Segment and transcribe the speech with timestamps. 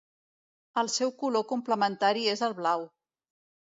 [0.83, 2.93] El seu color complementari és el blau.